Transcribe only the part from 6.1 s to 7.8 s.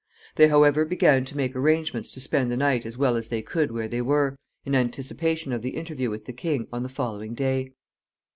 the king on the following day.